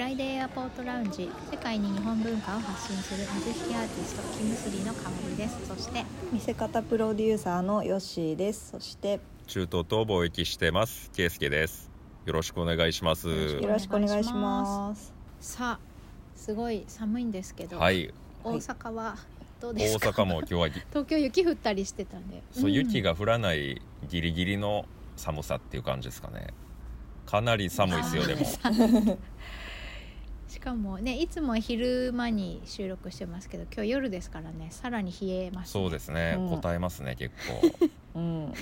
[0.00, 5.66] ライデーエアポートラウンジ世界に日本文化を発信する水引アーティストキムスリーの香りです。
[5.68, 8.70] そして見せ方プロデューサーのヨッシーです。
[8.70, 11.10] そして中東と貿易してます。
[11.10, 11.90] ケイスケです。
[12.24, 13.28] よろしくお願いします。
[13.28, 15.12] よろしくお願いします。
[15.38, 15.80] さあ
[16.34, 18.10] すごい寒いんですけど、はい。
[18.42, 19.16] 大阪は
[19.60, 20.08] どう大ですか？
[20.12, 22.42] 阪も今日はぎ東京雪降ったりしてたんで。
[22.52, 22.72] そう、ん。
[22.72, 24.86] 雪が降らないギリギリの
[25.16, 26.46] 寒さっていう感じですかね。
[27.26, 29.18] かなり寒いですよでも
[30.50, 36.48] しかもねいつも昼間に収録してますけど今日夜ですからねさらに冷えます、ね、そうですね、うん。
[36.60, 37.32] 答えますね結
[38.12, 38.18] 構。
[38.18, 38.46] うん。
[38.48, 38.54] ね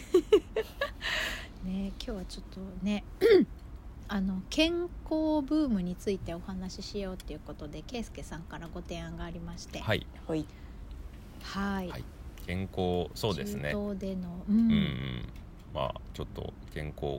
[1.64, 3.04] 今日はちょっとね
[4.06, 9.80] あの健康ブームについてお話ししようっていうことで圭介さんからご提案がありまして。
[9.80, 10.06] はい。
[10.26, 10.46] はい。
[11.42, 12.04] はい。
[12.46, 13.72] 健康そうですね。
[13.72, 15.28] 中東でのううんん、うん、
[15.74, 17.18] まあちょっと健康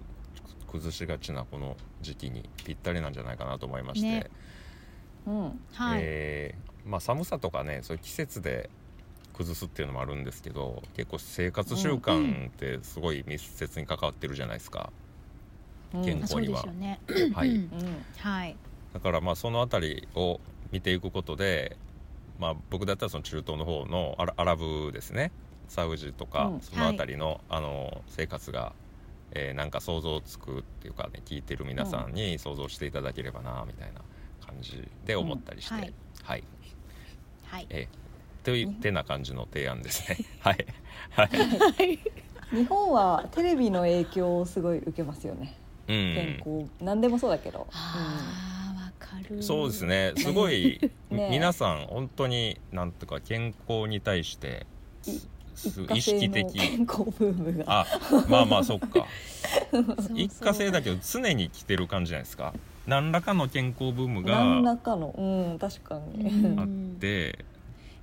[0.67, 4.29] 崩しがちなこの時期にぴったりなんじゃないかなと思いまして、ね
[5.27, 5.43] うん。
[5.73, 8.69] はい、えーまあ、寒さとかねそういう季節で
[9.33, 14.91] 崩すっていうのもあるんですけど結構生活習慣ってすごい密接に関わってるじゃないですか、
[15.93, 16.05] うん。
[16.05, 16.63] 健康には。
[17.33, 17.69] はい、
[18.17, 18.55] はい。
[18.93, 20.39] だからまあその辺りを
[20.71, 21.77] 見ていくことで、
[22.39, 25.31] まあ、僕だったらその中東の方のアラアラブですね。
[25.67, 26.61] サウジとかうん。
[26.61, 28.73] その辺りの,、あの生活が、
[29.31, 34.01] えーなんか想像つくっていうかね聞いてる皆さんに想像していただければなみたいな
[34.49, 36.43] 感じで思ったりして、うんはいはい
[37.45, 40.17] はいえー、というてな感じの提案ですね。
[40.39, 40.65] はい。
[41.11, 41.23] は
[41.83, 41.99] い。
[42.55, 45.55] 日本はテレビの影響をすごい受けますよね
[45.87, 46.63] う健ん。
[46.63, 50.13] 康何でもそうだけどあーわかるそうですね。
[50.17, 54.65] すごい、 ね皆さん本当になんとか健康に対して
[55.93, 56.53] 意識的。
[56.53, 57.85] 健康ブームがあ、
[58.27, 59.05] まあまあそっか。
[60.15, 62.53] 一過性だけど常に来てる感じじゃないですか。
[62.89, 66.59] 何らかの健康ブーム何がらかのうん確かに、うん。
[66.59, 66.67] あっ
[66.99, 67.45] て、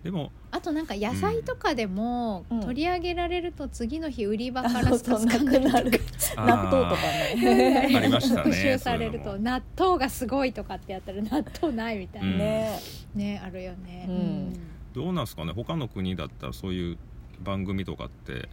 [0.02, 2.60] でもあとなんか野菜とかでもうん。
[2.60, 5.90] 取り上げられると次の日売り場からそうそうなくなる。
[6.36, 7.02] 納豆とか
[7.36, 8.42] ねありましたね。
[8.42, 12.38] 復習されると納豆がすごいとかってやったら納豆ないみたいな、うん。
[12.38, 12.78] ね。
[13.14, 14.56] ねあるよね、うん。
[14.94, 15.52] どうなんですかね？
[15.52, 16.98] 他の国だったらそういう
[17.40, 18.48] 番組とかって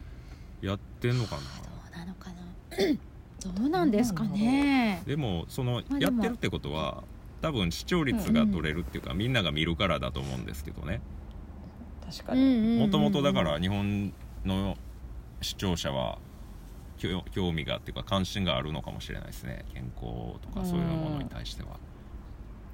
[0.61, 1.41] やってんのかな？
[1.41, 1.47] ど
[1.95, 2.35] うなのかな？
[3.49, 5.01] どうなんですかね。
[5.05, 7.03] でもそのやってるってことは
[7.41, 11.01] 多分視聴率が取れるっていうか、みんなが見るからだと思うんですけどね。
[12.09, 14.13] 確かに、もともとだから日本
[14.45, 14.77] の
[15.41, 16.19] 視聴者は
[16.97, 19.65] 興興味がっていうか関心があるのかもしれないですね。
[19.73, 21.79] 健康とかそういうものに対しては。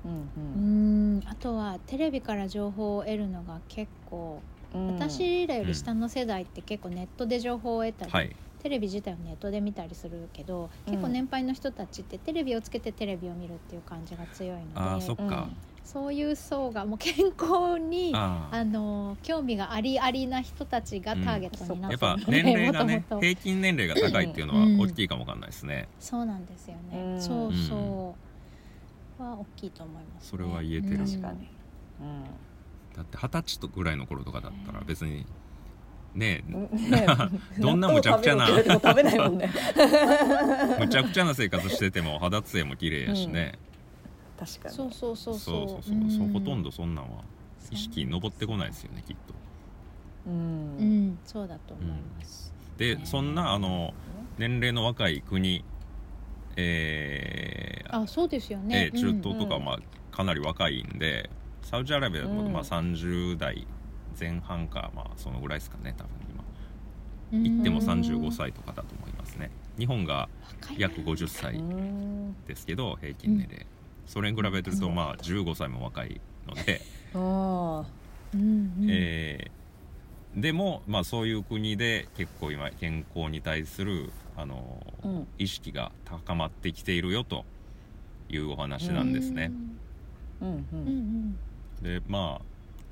[0.06, 1.24] うんうん。
[1.26, 4.42] あとはテレビから情報を得るのが結構、
[4.74, 10.94] うんうん、私らより下の世代って結構ネットで情報を得たり、はい、テレビ自体をネットで見たりするけどうん。
[10.94, 15.48] 結構年配の人たちってテレビをつけてテレビを見るっていう感じが強いあのでーそっか、
[15.84, 24.82] そういう層がもう健康にあの興味がありありな人たちがターゲットになっやってぱるので、年齢がねもともと平均年齢が高いっていうのはうん。
[24.82, 27.22] 大きいかもわかんないですね、そうなんですよね、うん。
[27.22, 28.18] そうそ
[29.20, 31.00] うは大きいと思います、ね、それは言えてる。
[31.00, 31.06] うん。
[31.08, 31.48] 確かに、
[32.96, 35.26] だって二十歳とぐらいの頃とかだったら別に
[36.16, 36.90] ねうん。
[36.90, 37.06] ね
[37.60, 38.48] どんな無茶苦茶な。
[38.50, 39.50] 納豆食べろって言われても食べないもんね。
[40.80, 43.54] むちゃくちゃな生活してても肌つやも綺麗やしね、
[44.40, 44.76] 確かに。
[44.76, 45.70] そうそうそうそう。
[45.70, 46.34] そうそうそう、ん。
[46.34, 47.24] ほとんどそんなんは
[47.72, 49.34] 意識に上ってこないですよねきっと。
[50.28, 51.10] ううん。
[51.12, 53.94] んそうだと思います、でそんなあの
[54.38, 55.64] 年齢の若い国
[56.56, 58.92] えーあそうですよね。
[58.94, 59.80] えー中東とかうんまあ
[60.16, 61.30] かなり若いんで、
[61.62, 62.52] サウジアラビアだとうん。
[62.52, 63.66] まあ30代
[64.20, 66.12] 前半かまあそのぐらいですかね多分
[67.32, 67.46] うん。
[67.46, 69.52] 今行ってもうん35歳とかだと思いますね。
[69.78, 70.28] 日本が
[70.78, 73.66] 約50う歳んですけど平均年齢、
[74.08, 74.96] それに比べてるとうん。
[74.96, 76.82] まあ15歳も若いので、
[77.14, 77.86] あ
[78.34, 78.74] うんうん。
[78.88, 79.60] えー
[80.36, 85.28] でも、まあ、そういう国で結構今健康に対するあの、うん。
[85.40, 87.46] 意識が高まってきているよと
[88.30, 89.52] いうお話なんですね。
[90.42, 90.52] ーうん。
[90.52, 90.94] ううんうん
[91.32, 91.36] ん。
[91.82, 92.42] でま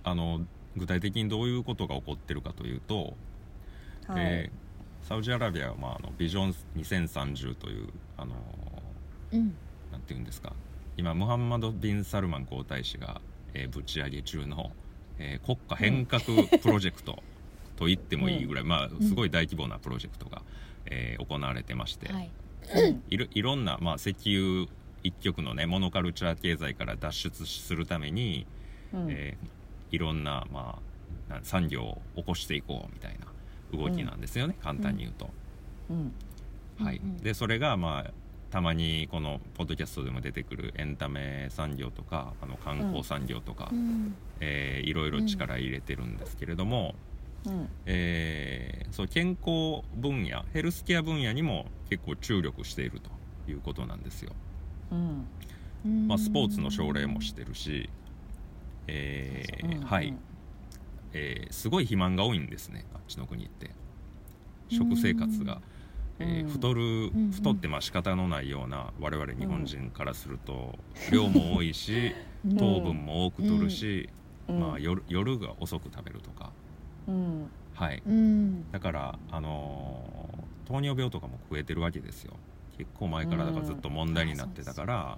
[0.04, 0.42] ああの
[0.78, 3.16] 具体的にどういうことが起こってるかというと、
[4.08, 4.68] はい、えー
[5.08, 7.88] サウジアラビアは、まあ、あのビジョン2030という
[8.18, 8.36] あの
[9.32, 9.56] うん。
[9.90, 10.52] なんていうんですか。
[10.98, 13.22] 今ムハンマド・ビン・サルマン皇太子が、
[13.54, 14.72] えーぶち上げ中の、
[15.18, 17.24] えー国家変革プロジェクト
[17.78, 20.42] と言ってもいいぐらい、まあ、すごい大規模なプロジェクトが、
[20.88, 22.30] えー行われてまして、はい。
[23.10, 24.68] いろいろんな、まあ、石油
[25.04, 28.46] 一極のねモノカルチャー経済から脱出するために、
[28.94, 29.08] うん。
[29.10, 29.57] えー
[29.92, 30.82] いろんな,、ま
[31.30, 33.28] あ、な産業を起こしていこうみたいな
[33.78, 35.30] 動きなんですよね、簡単に言うと。
[35.90, 36.12] うん。
[36.78, 36.98] はい。
[36.98, 37.18] うんうん。
[37.18, 38.12] でそれが、まあ
[38.50, 44.16] たまにこのポッドキャストでも出てくるエンタメ産業とかあの観光産業とか、うん。
[44.40, 46.96] えーいろいろ力入れてるんですけれども、
[47.46, 47.68] うん。
[47.86, 53.12] えーそう健康分野ヘルスケア分野にも結構注力していると
[53.52, 54.32] いうことなんですよ。
[54.92, 55.28] うん
[55.86, 56.08] うん。
[56.08, 57.90] まあ、スポーツの奨励もしてるし、
[58.88, 60.14] えーうんはい、
[61.14, 63.72] えーすごい肥満が多いんですねあっちの国って。
[64.70, 65.62] 食生活が、
[66.20, 66.82] えーうん太る
[67.16, 70.78] ん太ってまあ仕方のないような我々日本人からすると
[71.12, 72.14] 量も多いし
[72.46, 72.58] うん。
[72.58, 74.10] 糖分も多く取るし、
[74.48, 74.60] うん。
[74.60, 76.52] まあ、夜夜が遅く食べるとか、
[77.08, 77.48] うん。
[77.74, 78.72] はい、うん。
[78.72, 82.34] だから、あのー糖尿病とかも増えてるわけですよ。
[82.78, 85.18] 結構前からだからずっと問題になってたから、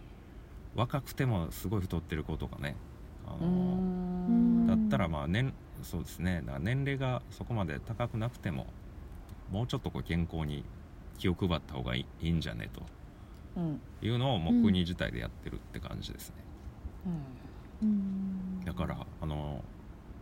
[0.75, 2.75] 若くてもすごい太ってる子とかね、
[3.30, 6.42] あうのだったらまあ年そうですね。
[6.42, 8.68] だから年齢がそこまで高くなくても
[9.52, 10.64] もうちょっとこう健康に
[11.18, 12.81] 気を配った方がいいんじゃねと。
[13.58, 16.36] うんいうのをもう国自体でやってるって感じですね、
[17.81, 18.64] うん。
[18.64, 19.64] だからあの、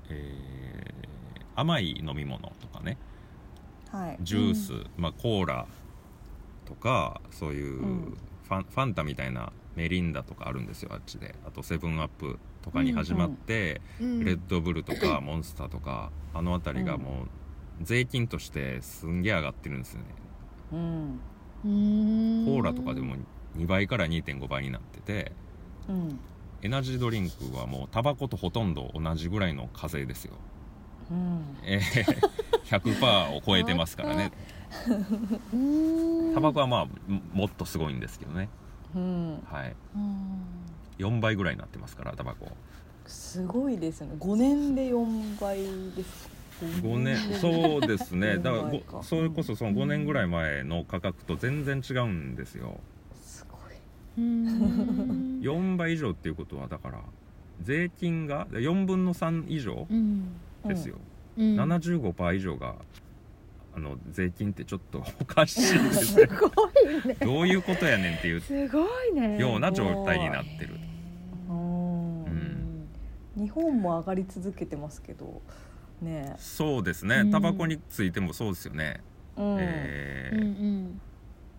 [0.09, 1.07] えー
[1.57, 2.97] 甘い飲み物とかね。
[3.91, 4.17] はい。
[4.21, 5.65] ジュース、まあ、コーラ
[6.65, 11.35] とかそういううんファン,、ファンタみたいなメリンダとかあるんですよあっちで。
[11.45, 14.23] あとセブンアップとかに始まって、うん。
[14.25, 20.05] レッドブルとかモンスターとかあの辺りがもう税金としてすんげえ上がってるんですよね。
[20.73, 21.19] うん。
[21.65, 23.15] うんコーラとかでも
[23.57, 25.31] 2倍から2.5倍になってて
[25.89, 26.19] うん。
[26.61, 30.33] エナジードリンクはもうタバコとほとんど同じぐらいの課税ですよ、
[31.11, 31.57] うん。
[31.63, 34.31] えー100%を超えてますからね。
[34.33, 34.56] う ん
[36.33, 38.49] タバコはまあももっとすごいんですけどね。
[38.95, 39.43] うん。
[39.49, 39.75] はい。
[39.95, 40.41] うん。
[40.97, 42.47] 4倍ぐらいになってますからタバコ
[43.05, 44.09] すごいですね。
[44.19, 45.57] 5年で4倍
[45.95, 46.29] です。
[46.81, 47.17] 5年。
[47.39, 48.37] そうですね。
[48.39, 52.79] だから4倍ごかそれこそその5年ぐらい前の価格と全然違うんですよ。
[53.15, 53.61] すごい。
[54.17, 55.39] うん。
[55.41, 56.99] 4倍以上っていうことはだから
[57.61, 60.33] 税金が4分の3以上うん。
[60.67, 60.97] ですよ、
[61.37, 61.55] うん。
[61.59, 62.75] 75%以上が
[63.77, 66.27] あの税金ってちょっと おかしいですね。
[66.27, 67.13] すごいね。
[67.21, 69.37] どういうことやねんっていうすごいね。
[69.37, 70.75] ような状態になってる。
[71.47, 72.87] うんうん。
[73.35, 75.43] 日本も上がり続けてますけど
[76.01, 76.33] ね。
[76.39, 77.17] そうですね。
[77.17, 77.31] うん。
[77.31, 78.99] タバコについてもそうですよね、
[79.37, 79.57] うん。
[79.59, 80.35] えー。
[80.35, 81.01] うんうん。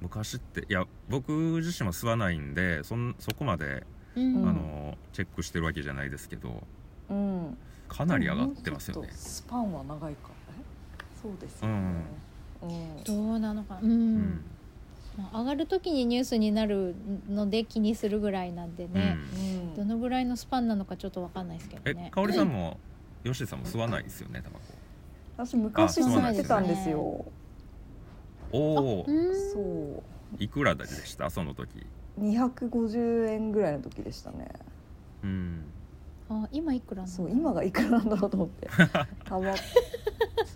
[0.00, 3.86] 昔っていや僕自身は吸わないんでそんそこまで、
[4.16, 4.48] うん。
[4.48, 6.66] あのチェックしてるわけじゃないですけど
[7.10, 7.56] うん。
[7.86, 9.08] かなり上がってますよね。
[9.12, 10.30] スパンは長いか。
[10.32, 10.37] え
[11.22, 12.04] そうですよね。
[12.62, 13.04] うん。
[13.04, 13.78] どうなのか。
[13.82, 14.44] うん、うん。
[15.16, 16.94] まあ上がる時にニュースになる
[17.28, 19.38] ので気にするぐらいなんでね、う
[19.72, 19.74] ん。
[19.76, 22.78] どのぐらいのスパンなのかちょっとわかんないですけどえね香織さんも
[23.24, 24.58] 吉さんも吸わないですよねタバ
[25.36, 26.98] 私昔吸ってたんですよ。
[26.98, 27.32] コ
[28.52, 28.58] お
[29.00, 29.52] おうん。
[29.52, 30.02] そ
[30.38, 31.30] いくらでした？
[31.30, 31.86] その時。
[32.18, 34.48] う250円ぐらいの時でしたね。
[35.22, 35.64] うん。
[36.30, 38.68] あ今いくらそう今がいくらなんだろうと思って。
[39.24, 39.54] タバ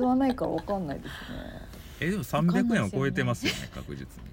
[0.02, 1.12] 吸わないからわかんないですね
[2.00, 4.28] えでも300円を超えてますよね確実に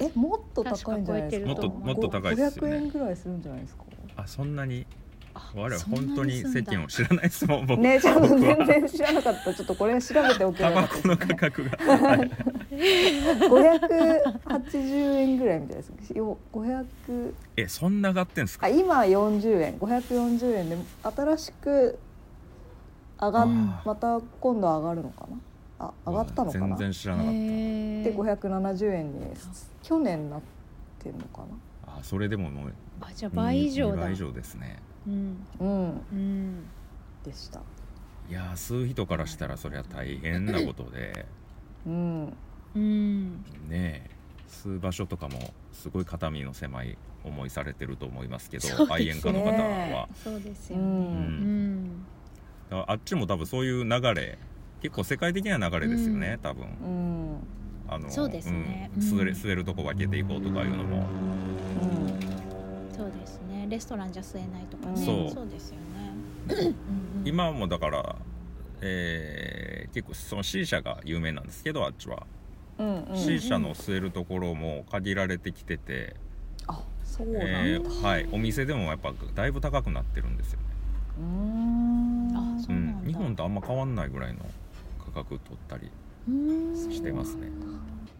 [0.00, 3.82] えもっと高いんじゃないですかかもっともっと高いですよね円ぐらいするんじゃないですか
[4.16, 4.86] あそんなに
[5.54, 12.30] 我々本当に世間を知らないですもん僕ねちょっと全然知らなかったちょっとこれ調べておけばタバよかったの価格がはい
[13.48, 21.98] 580円ぐらいみたいですよ500えそんな上がってんですかあ今40円540円で新しく
[23.22, 25.28] 上がまた今度上がるのか
[25.78, 25.86] な？
[25.86, 26.66] あ上がったのかな？
[26.76, 27.38] 全然知らなかった。
[27.38, 29.20] で570円に
[29.84, 30.40] 去年なっ
[30.98, 31.44] てんのか
[31.86, 34.76] あそれでももうあじゃあ倍以上2だ倍以上ですね。
[35.06, 35.46] うん。
[35.60, 36.06] なうん。
[36.12, 36.64] うん。
[37.24, 37.60] でした。
[38.28, 41.24] いやー吸う人からしたらそれは大変なことで。
[41.86, 42.32] うん。
[42.74, 43.32] うん。
[43.68, 44.10] ねえ
[44.48, 45.38] 吸う場所とかも
[45.72, 50.08] すごい肩身の狭い思いされてると思いますけど愛煙家の方は。
[50.24, 50.82] そうですよね。
[50.82, 50.88] うん。
[50.88, 52.06] うん
[52.86, 54.38] あっちも多分そういう流れ
[54.82, 56.38] 結構世界的な流れですよね、うん。
[56.38, 56.64] 多分。
[56.64, 57.36] うん。
[57.88, 58.90] あのそうですね。
[58.96, 59.36] うん、吸えるうん。
[59.36, 61.06] 吸えるとこ分けていこうとかいうのも。
[62.96, 63.66] そうですね。
[63.68, 65.04] レストランじゃ吸えないとかね。
[65.04, 65.30] そう。
[65.30, 65.82] そうですよね。
[66.48, 66.74] うんうん。
[67.24, 68.16] 今もだから、
[68.80, 72.26] えー結構その C 社が有名なんですけどあっちは、
[72.78, 76.16] うんうん C 社の吸えるところも限られてきてて、
[76.66, 80.60] あそうなんだ、えーはい、お店でもやっぱだいぶ高くなってるんですよ。
[80.60, 80.64] ね、
[81.16, 82.34] うーん。
[82.34, 83.02] あそううなんだ。
[83.02, 84.54] ん、日本とあんま変わんないぐらいの
[84.98, 86.34] 価格取ったりうん。
[86.88, 87.54] してますね。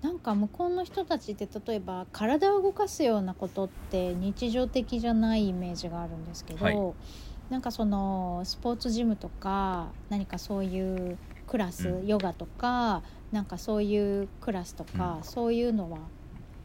[0.02, 6.82] なんか向こうの人たちって例えば体を動かすようなことって日常的じゃないイメージがあるんですけど、はい。
[7.48, 10.80] なんかそのスポーツジムとか何かそうい
[11.12, 12.02] うクラス、うん。
[12.04, 15.24] ヨガとかなんかそういうクラスとか、うん。
[15.24, 16.12] そういうのは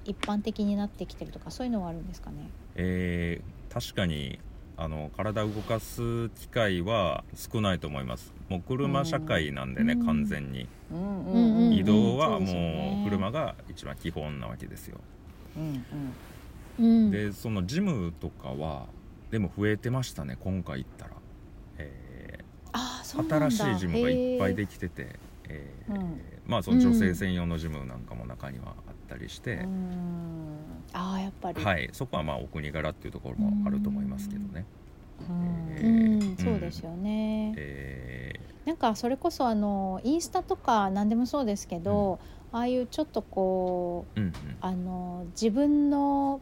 [0.05, 2.53] 一般的になってきてるとかそういうのはあるんですかね？
[2.75, 4.39] えー確かに
[4.77, 8.31] あの体を動かす機会は少ないと思います。
[8.47, 10.05] もう車社会なんでね、うん。
[10.05, 10.67] 完全に。
[10.91, 11.25] うん。
[11.25, 11.67] うん。
[11.67, 11.73] うん。
[11.73, 14.99] 移動はもねう車が一番基本なわけですよ、
[17.11, 18.85] でそのジムとかは
[19.31, 21.11] でも増えてましたね今回行ったら、
[21.79, 22.47] えー
[23.49, 25.15] 新しいジムがいっぱいへできてて、
[25.49, 26.21] えーうん。
[26.45, 29.59] まあその女性専用のジムなんかも中にはあったりして、う
[30.93, 31.63] ああやっぱり。
[31.63, 31.89] はい。
[31.93, 34.65] そこはまあお国柄っていうところもあると思いますけどね、
[35.29, 35.33] う
[35.87, 36.35] ん。
[36.37, 42.19] そうですよね、えなんかそれこそあのインスタとか何でもそうですけど、
[42.51, 44.33] ああいうちょっとこうーうんうん。
[44.59, 46.41] あの自分の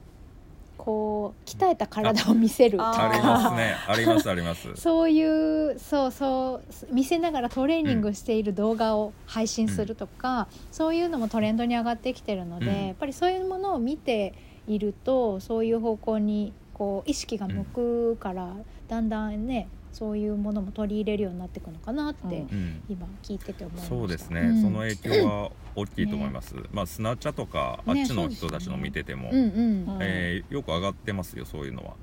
[0.77, 3.75] こう鍛えた体を見せるとあありかますね。
[3.87, 4.69] ありますあります。
[4.75, 12.87] そういうそうそう見せながらトレーニングしている動画を配信するとか、そういうのもトレンドに上がってきてるので、うん。
[12.87, 14.33] やっぱりそういうものを見て
[14.67, 18.53] いるとそういう方向にこう意識が向くから、
[18.87, 22.33] だんだんねそういうものも取り入れるようになっていくのかなって、うん。
[22.33, 23.89] うん今聞いてて思いました。
[23.89, 24.61] そうですね、ん。
[24.61, 29.97] その影響は大きいと思います、まあスナチャとかあっねちの人たちの見てても、うんうん、うん。
[30.01, 31.93] えーよく上がってますよそういうのは。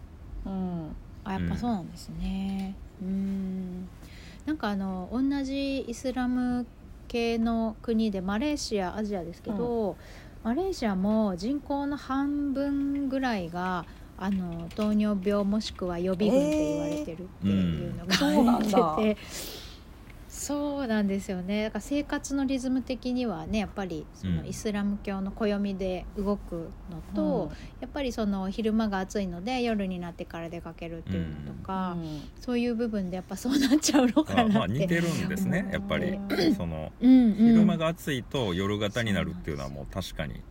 [0.46, 0.96] うん。
[1.24, 2.74] あやっぱそうなんですね。
[3.02, 3.88] うん。
[4.46, 6.66] なんかあの同じイスラム
[7.08, 9.98] 系の国でマレーシアアジアですけど、
[10.42, 13.84] マレーシアも人口の半分ぐらいが
[14.18, 19.20] あの糖尿病もしくは予備軍って言われてるっていうのが、えーそうてて。
[20.28, 21.64] そうなんですよね。
[21.64, 24.46] だから生活のリズム的にはねやっぱりそのうん。
[24.48, 31.96] イスラム教の暦で動くのと、やっぱりその昼間が暑いので夜になってから出かけるっていうのとか、
[32.40, 34.72] そういう部分でやっぱそうなっちゃうのかあまあなって。
[34.80, 35.68] 似てるんですね。
[35.70, 36.54] やっぱりうん。
[36.54, 37.34] そのうんうん。
[37.34, 40.42] 昼間が暑いと夜型になるっていうのはもう確かにうん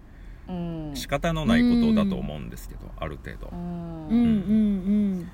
[0.93, 3.47] 仕方のないことだと思うんですけど、ある程度。
[3.51, 4.07] う、ん。
[4.07, 5.31] うんうんうん。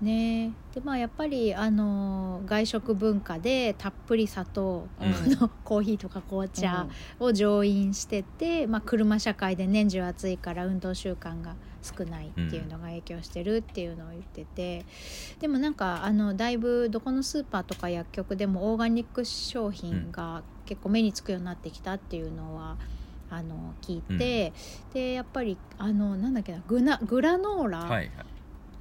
[0.00, 5.30] ねでまあやっぱりあの外食文化でたっぷり砂糖うん。
[5.32, 14.84] の コーヒーとか紅茶を乗飲してて、まあ、車社会で年中暑いから運動習慣が少ないっていうのが影響してるっていうのを言ってて、
[15.40, 22.76] でもなんかあのだいぶどこのスーパーとか薬局でもオーガニック商品が結構目につくようになってきたっていうのは。
[23.30, 24.52] あの聞いて、
[24.92, 28.10] でやっぱりあのなんだっけなグナグラノーラ、はいはい、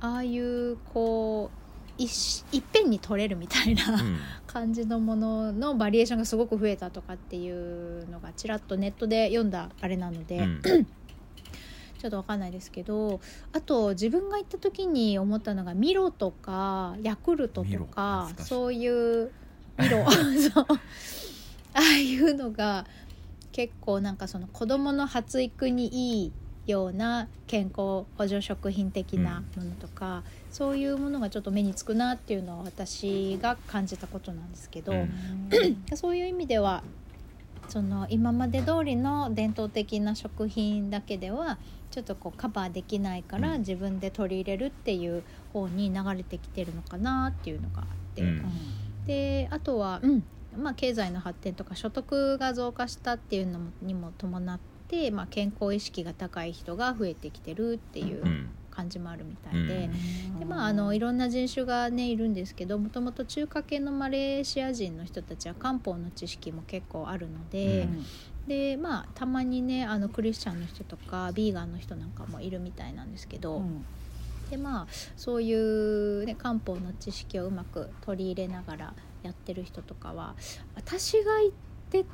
[0.02, 1.60] ああいうこう
[1.98, 4.20] 一いっぺんに取れるみたいな、うん。
[4.48, 10.62] 感じのもののバリエーションがすごく増えたとかっていうのがちらっとネットで読んだあれなので、うん。
[12.00, 13.20] ちょっとわかんないですけど
[13.52, 19.32] あと自分が行った時に思ったのがミロとかヤクルトとかそういう
[19.78, 20.10] ミロ
[20.54, 20.66] そう。
[21.76, 22.86] ああいうのが
[23.52, 35.50] 結構なんかその子どもの発育にいいような健康補助食品的なものとか、そういうものがちょっと目につくなっていうのは私が感じたことなんですけど、うん。
[35.96, 36.86] そういう意味では
[37.68, 41.60] その今まで通りの伝統的な食品だけでは
[41.92, 43.60] ちょっとこうカバーできないからうん。
[43.60, 48.44] 自分で取り入れるっていう方に流れてきてるのかなっていうのがあって、うん。
[49.06, 50.24] であとは、うん
[50.60, 58.50] まあ、経済の発展とか所得が増加したっていうのにも伴って、まあ、健康意識が高い人が増えてきてるっていううん
[58.80, 59.90] 感じもあるみたいで。
[60.34, 68.06] うんでまあ、あのいろんな人種がねいるんですけどもともと中華系のマレーシア人の人たちは漢方の知識も結構あるので、うん。
[68.48, 73.62] でまあたまにねあのクリスチャンの人とかビーガンの人なんかもいるみたいなんですけど、
[74.50, 74.88] でまあ
[75.18, 80.36] そういう、ね、漢方の知識をうまく取り入れながらやってる人とかは
[80.76, 81.52] 私が行っ
[81.90, 82.06] て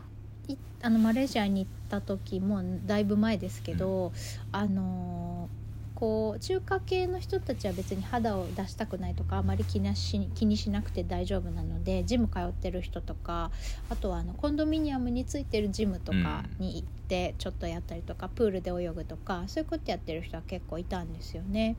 [0.51, 4.13] いあのマレーシアに行った時もだいぶ前ですけど、
[4.51, 5.49] あの
[5.95, 13.49] こう中華系の人たちは別に肌を出したくないとかあまり気にし気にしなくて大丈夫なのでジム通ってる人とか
[13.89, 21.77] あとはあのコンドミニアムについてるジムとかに行ってちょっとやったりとか、プールで泳ぐとかそういうことやってる人は結構いたんですよね。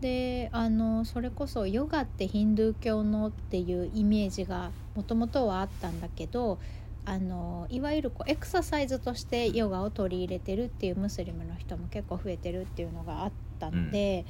[0.00, 6.58] であのそれこそヨガってヒンドゥー教のっていうイメージがもともとはあったんだけど
[7.04, 14.26] あのいわゆるこうエクササイズとしてヨガを取り入れてるっていうムスリムの人も結構増えてるっていうのがあったので、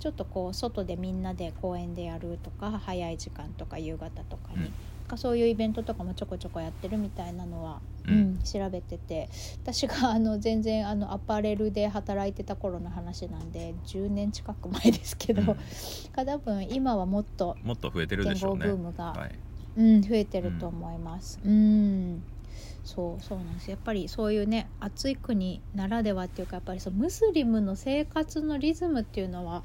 [0.00, 4.72] ちょっとこう外でみんなで公園でやるとか早い時間とか夕方とかに、
[5.04, 9.28] かそういうイベントとかもちょこちょこやってるみたいなのは、ううんん調べてて
[9.62, 16.26] 私があの全然あのアパレルで働いてた頃の話なんで10年近く前ですけど、うん。
[16.26, 18.66] 多分今はもっともっと増えてるでしょうね。
[18.66, 19.38] ブームが、はい。
[19.76, 21.40] うん、増えてると思います。
[21.44, 22.22] うん、
[22.84, 23.70] そうそうなんです。
[23.70, 29.64] やっぱりそういうね暑い国ならではっていうかやっぱりそうムスリムの生活のリズムっていうのは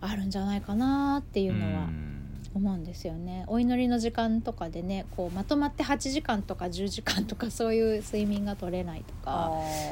[0.00, 2.21] あるんじゃないかなっていうのはん
[2.54, 3.44] 思うんですよね。
[3.46, 9.50] お祈りの時間とかでねこうまとまって8時間とか10時間とか そういう睡眠が取れないとか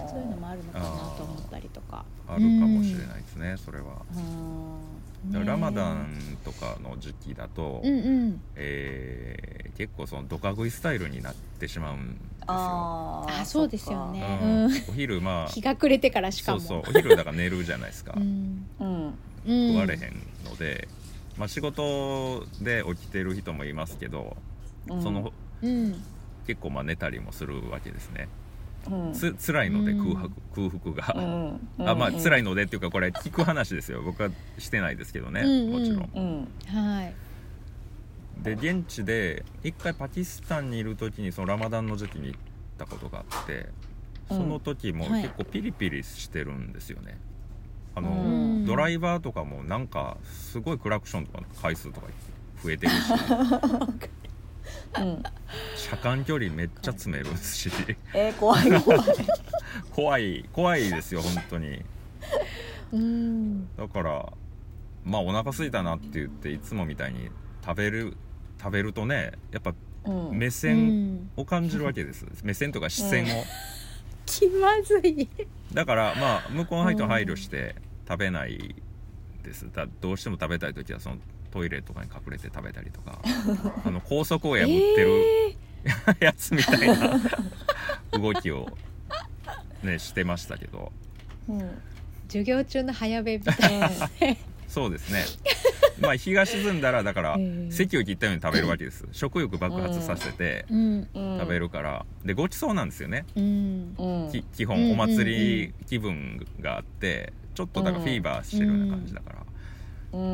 [0.08, 2.04] そういうのもあるのかなと思ったりとか。
[2.28, 3.86] あるかもしれないですね、それは。
[4.14, 5.00] うん
[5.32, 8.40] だからラマダねンとかの時期だと、うんうん。
[8.56, 12.20] えー結構そのドカ食いスタイルになってしまうんですよ。
[12.48, 13.40] あー。
[13.40, 14.38] あそうですよね。
[14.42, 14.64] うん。
[14.66, 14.72] うん。
[14.90, 15.46] お昼まあ。
[15.48, 16.60] 日が暮れてからしかも。
[16.60, 16.94] そうそう。
[16.94, 18.66] お昼だから寝るじゃないですか、うん。
[18.78, 19.14] うん。
[19.46, 19.68] うん。
[19.72, 20.86] 食われへんので、
[21.36, 24.36] まあ、仕事で起きてる人もいますけど、
[24.88, 25.02] うん。
[25.02, 25.32] その
[25.62, 26.02] うん。
[26.46, 28.28] 結構まあ寝たりもするわけですね、
[28.90, 29.12] うん。
[29.12, 30.14] つ辛いのでうん。
[30.14, 31.88] 空腹,、空腹が、うん。
[31.88, 34.02] あまあ辛いののでっていうかこれ聞く話ですよ。
[34.02, 36.10] 僕はしてないですけどね、もちろん。
[36.14, 36.48] うん。
[36.66, 37.14] はい。
[38.42, 42.40] で現地で一回パキスタンにいる時にそのラマダンの時期に行っ
[42.78, 43.68] たことがあって
[44.28, 45.22] その時もはい。
[45.22, 47.18] 結構ピリピリしてるんですよね、
[47.94, 48.12] あの、う
[48.60, 48.66] ん。
[48.66, 52.06] ドライバーとかもなんかすごいクラクションとかの回数とか
[52.62, 52.96] 増えてるし。
[54.98, 55.22] う ん
[55.76, 57.70] 車間距離めっちゃ詰めるし。
[58.14, 59.00] えー怖い怖い。
[59.92, 61.82] 怖い怖いですよ本当に。
[62.92, 63.68] うん。
[63.76, 64.32] だから
[65.04, 67.30] まあお腹空いたなって言っていつもみたいに
[67.64, 68.16] 食べる
[68.60, 70.38] 食べるとねやっぱうん。
[70.38, 73.28] 目う線んを感じるわけです、目線とか視線を、
[74.30, 75.28] 気まずい。
[75.72, 77.74] だからまあ向こうの人配慮して
[78.08, 78.74] 食べない
[79.42, 79.66] です。
[79.72, 81.16] だどうしても食べたい時はその
[81.50, 83.20] トイレとかに隠れて食べたりとか。
[83.84, 85.56] あの高速を破ってる
[86.20, 87.20] やつみたいな
[88.12, 88.68] 動きを
[89.82, 90.92] ねしてましたけど。
[91.48, 91.82] うん
[92.30, 93.90] 授業中の早弁みたいな。
[94.68, 95.24] そうですね
[96.00, 97.72] まあ日が沈んだらだからええ。
[97.72, 99.06] 席を切ったように食べるわけです。
[99.12, 102.06] 食欲爆発させて食べるから。
[102.24, 103.24] でごちそうなんですよね。
[103.36, 103.94] うん。
[103.98, 104.30] うん。
[104.30, 105.24] き基本お祭
[105.68, 109.36] り気分があってちょっとだからフィーバーしてるような感じだから。
[110.12, 110.32] ううん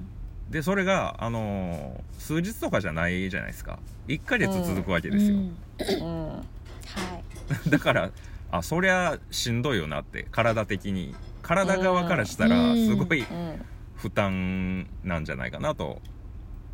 [0.00, 0.08] ん。
[0.50, 3.78] でそれがあのー数日とかじゃないじゃないですか。
[4.08, 5.42] 1ヶ月続くわけですよ、うん。
[5.42, 6.28] うん。
[6.36, 6.42] は
[7.66, 8.10] いだから
[8.50, 11.14] あそりゃしんどいよなって体的に。
[11.42, 12.86] 体側からしたらうん。
[12.86, 13.60] すごいうん
[14.02, 16.00] 負担なんじゃないかなと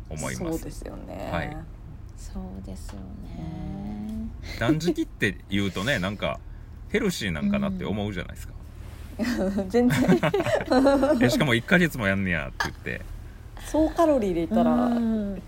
[0.09, 0.57] 思います。
[0.57, 1.29] そうですよね。
[1.31, 1.57] はい。
[2.17, 4.29] そうですよね。
[4.59, 6.39] 断食って言うとねなんか
[6.89, 8.53] ヘルシーなんかなって思うじゃないですか、
[9.69, 10.19] 全然。
[11.21, 13.01] えしかも1ヶ月もやんねやって言って。
[13.63, 15.33] 総カロリーで言ったらうん。
[15.33, 15.41] なんか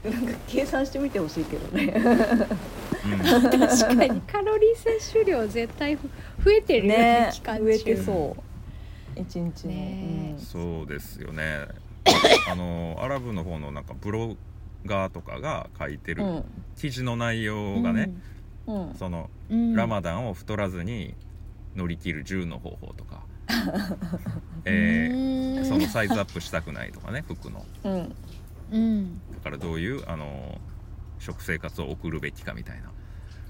[0.48, 1.94] 計算してみてほしいけどね。
[1.96, 3.50] うん。
[3.50, 4.22] 確かに。
[4.22, 6.08] カロリー摂取量絶対ふ
[6.46, 7.64] 増えてるよねね期間中。
[7.64, 8.51] 増えてそう
[9.16, 11.68] 一日の、ねそうですよね。
[12.50, 14.36] あのアラブの方のなんかブロ
[14.86, 16.44] ガーとかが書いてるうん。
[16.76, 18.12] 記事の内容がね、
[18.68, 18.90] うん。
[18.90, 18.96] うん。
[18.96, 19.76] そのうん。
[19.76, 21.14] ラマダンを太らずに
[21.76, 23.24] 乗り切る10の方法とか、
[24.66, 25.66] えーうん。
[25.66, 27.66] そのサイズアップしたくないとかね服の。
[27.84, 28.16] うん。
[28.72, 29.22] うん。
[29.34, 30.60] だからどういうあの
[31.20, 32.92] 食生活を送るべきかみたいな。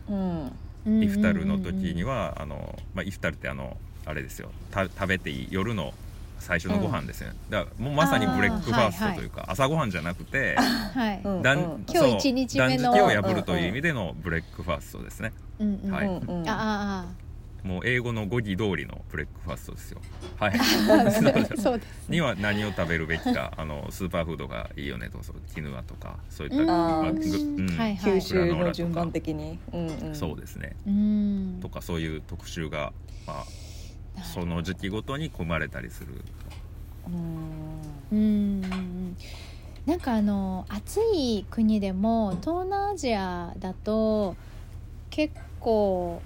[0.10, 0.52] うん
[0.86, 1.04] うん。
[1.04, 4.50] イフタルの時にはあの、まあ、イフタルってあのあれですよ。
[4.72, 5.94] た食べていい夜の
[6.42, 11.42] 最初のご飯ですね、だからもうまさにブレックファーストというか、朝ごはんじゃなくてはい、うん。
[11.44, 11.86] 断うん。
[11.88, 15.34] 今日一日目の断食を破るという意味でのブレックファーストですね。
[15.60, 16.08] うんうんはい。
[16.08, 16.44] うんうん。
[16.48, 17.06] あ
[17.64, 20.02] もう英語の語義通りのブレックファーストですよ。
[20.38, 20.58] はい。
[21.62, 26.68] そうです には何を食べるべきかあのスーパーフードがいいよねとかそうキヌアとかそういったうん。
[26.68, 27.60] まあぐうん。
[27.60, 27.98] うんはい。
[27.98, 28.68] 吸収グラノーラとか。
[28.70, 30.76] の順番的に、うんうん、そうですね。
[30.88, 31.60] うん。
[31.62, 32.94] とかそういう特集が、
[33.28, 33.46] まあ、
[34.24, 36.22] その時期ごとに組まれたりする。
[37.08, 37.82] うん。
[38.12, 39.18] うん
[39.86, 44.36] なんかあの暑い国でも東南アジアだと
[45.10, 46.22] 結構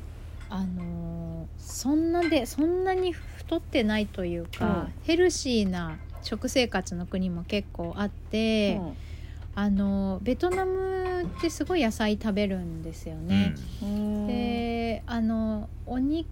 [0.49, 4.93] あのそんなでそんなに太ってないというか、うん。
[5.03, 8.81] ヘルシーな食生活の国も結構あって、
[9.53, 13.55] あのベトナムってすごい野菜食べるんですよね。
[13.81, 14.27] うん。
[14.27, 16.27] であのお肉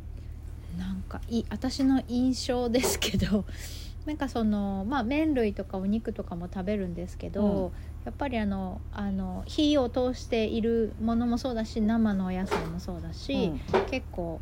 [0.77, 3.45] なんかい私の印象ですけど
[4.05, 7.71] なんかそのまあ麺類とかお肉とかも食べるんですけど、うん。
[8.05, 13.53] やっぱりあのあの火を通しているものもそうだし生のお野菜もそうだし、
[13.89, 14.41] 結構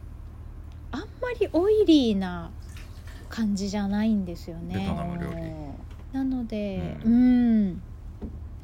[0.91, 1.05] あんま
[1.39, 2.49] りオイリーな
[3.29, 4.87] 感じじゃないんですよね。
[6.11, 7.81] なのでううん、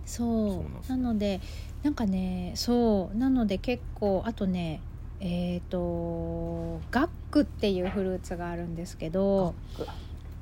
[0.05, 0.55] そう。
[0.63, 1.41] んですなので
[1.83, 3.17] なんかねそう。
[3.17, 4.81] なので結構あとね
[5.19, 9.55] えっ、とガックっていうフルーツがあるんですけど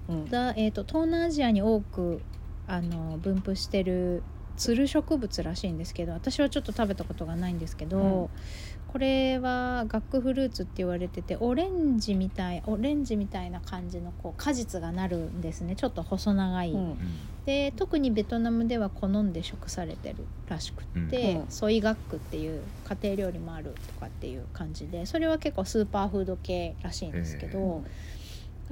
[0.09, 0.29] うん。
[0.29, 2.21] だ、えー、と東南アジアに多く
[2.67, 4.23] あの分布してる
[4.57, 8.29] つる植物らしいんですけど私はちょっと食べたことがないんですけど、うん
[8.95, 15.75] これはガックフルーツって言われててオレンジみたいオレンジみたいな感じのこう果実がなるんですね。
[15.75, 16.97] ちょっと細長い、うん。
[17.45, 21.45] で特にベトナムでは好んで食されてるらしくって、うん。
[21.49, 27.83] ソイガックっていう家庭料理もあるとかっていう感じでそれは結構スーパーフード系らしいんですけど、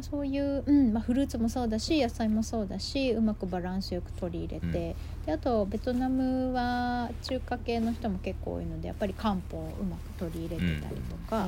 [0.02, 11.48] そういう、うんまあ、フルーツもそうだし野菜もそうだしうまくバランスよく取り入れて、であとベトナムは中華系の人も結構多いのでやっぱり漢方をうまく取り入れてたりとか、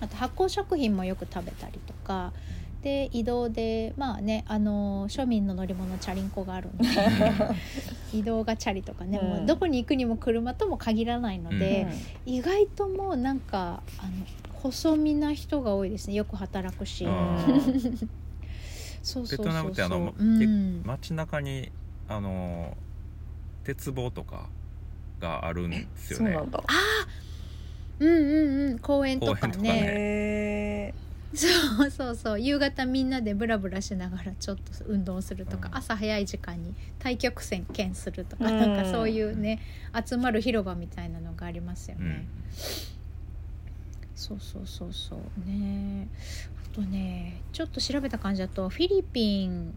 [0.00, 2.32] あと発酵食品もよく食べたりとか
[2.82, 6.88] で移動でまあねあの庶民の乗り物チャリンコがあるので
[8.14, 9.28] 移動がチャリとかね、うん。
[9.28, 11.88] もうどこに行くにも車とも限らないので、
[12.24, 14.12] 意外ともうなんかあの
[14.62, 16.14] 細身な人が多いですね。
[16.14, 17.06] よく働くし。
[17.06, 17.46] あ
[19.02, 19.38] そうそうそうそう。
[19.38, 20.82] ベトナムってあのうん。
[20.84, 21.70] 街中に
[22.08, 22.76] あの
[23.64, 24.48] 鉄棒とか
[25.20, 26.32] があるんですよね。
[26.32, 26.64] そうなんだ。
[28.00, 28.78] うんうんうん。
[28.80, 30.94] 公園とかね。
[31.34, 32.40] そうそうそう。
[32.40, 35.76] 夕方みんなでブラブラしながらちょっと運動するとか、うん。
[35.76, 38.58] 朝早い時間に太極拳剣するとか、うん。
[38.58, 39.60] なんかそういうね
[40.04, 42.97] 集まる広場みたいなのがありますよね、うん
[44.18, 45.18] そうそうそうそう。
[45.48, 46.08] ね。
[46.72, 49.72] あとねちょっと調べた感じだとフィリピン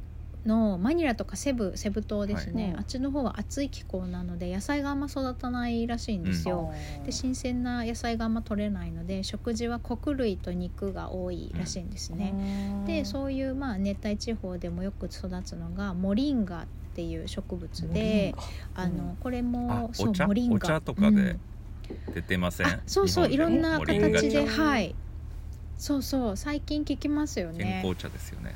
[0.45, 2.75] のマニラとかセブセブ島ですね、はい。
[2.77, 6.49] あっちの方は暑い気候なので野菜があんま育たないらしいんですー。
[6.49, 6.73] よ、
[7.05, 12.33] で新鮮な野菜があんま取れないので食事は穀類と肉が多いらしいんですね、
[12.87, 18.33] でうそういうまあ熱帯地方でもよく育つのがモリンガっていう植物で
[18.73, 20.25] あのこれあもそうお茶？
[20.25, 20.55] モリンガ。
[20.55, 21.15] お茶とかうん。
[21.15, 21.37] で
[22.13, 24.95] 出てません、あそうそういろんな形で茶はい。
[25.77, 27.81] そうそう最近聞きますよね。
[27.81, 28.53] 健康茶ですよね。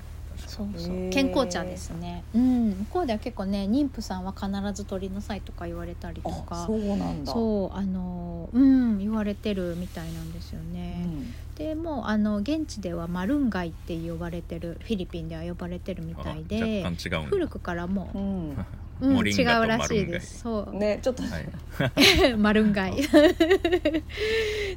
[0.47, 1.09] そうそう。
[1.11, 2.23] 健康茶ですね。
[2.33, 2.69] うん。
[2.69, 7.33] 向こうでは結構ね妊婦さんは必ず取りなさいとか言われたりとあかそうなんだ。
[7.33, 11.07] そうあのうん言われてるみたいなんですよね、
[11.55, 17.29] でもうあの現地ではマルンガイって呼ばれてるフィリピンでは呼ばれてるみたいあで若干違うんだ。
[17.29, 18.55] 古くからもう、ん
[19.01, 20.39] う、うん、モリンガと違うらしいです。
[20.39, 21.23] そう、ねちょっと。
[21.23, 22.33] はい。
[22.37, 22.95] マルンガイ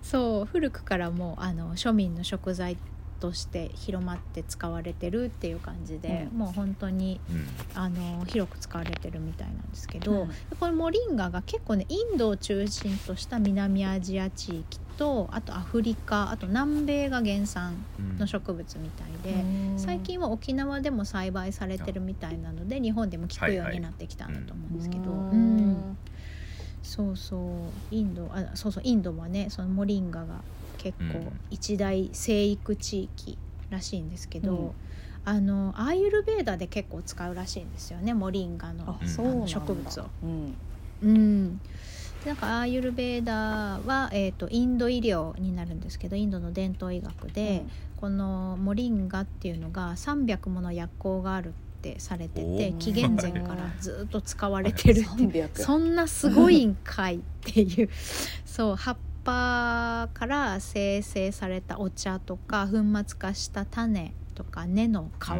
[0.03, 2.77] そう古くからもうあの庶民の食材
[3.21, 6.39] として広まって使われてるっていう感じで、うん。
[6.39, 7.47] もう本当にうん。
[7.75, 10.29] あの広く使われてるみたいなんですけど、うん。
[10.59, 19.45] これモリンガが結構ねインドを中心とした南アジア地域とあとアフリカあと南米が原産うんの植物みたいで、
[19.77, 25.99] 最近は沖縄でも栽培されてるみたいなので日本でも聞くようになってきたんだと思うんですけど、うん。
[26.83, 27.95] そうそう。
[27.95, 30.43] インドあそうそうインドはねそのモリンガが
[30.79, 31.41] 結構うん。
[31.51, 33.37] 一大生育地域
[33.71, 34.71] らしいんですけど、うん。
[35.25, 38.85] あのアーユルベーダで結構使うらしいんですよねモリンガの。
[38.89, 39.09] あうん。
[39.09, 39.49] そうなんだ。
[39.49, 40.05] 植物を。
[40.23, 40.55] うん。
[41.01, 41.61] うん、
[42.27, 47.65] なんかアーユルベーダは、えー、とインド医療になるんですけどインドの伝統医学で、
[48.01, 52.79] このモリンガっていうのが300もの薬効があるってされておてー。
[52.79, 55.09] 紀元前からずっと使われてるって。
[55.09, 57.89] 300そんなすごいんかいっていう。
[58.45, 58.77] そう
[59.29, 65.31] 葉っぱから生成されたお茶とか粉末化した種とか根の皮、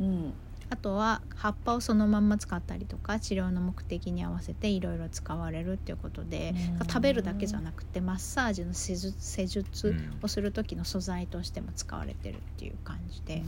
[0.00, 0.34] うん。
[0.70, 6.86] あとは葉っぱをそのまんま使ったりとか治療の目的に合わせていろいろ使われるっていうことでうん。
[6.86, 10.18] 食べるだけじゃなくてマッサージの施術施術うん。
[10.22, 13.42] をする時の素材としても使われてるっていう感じで、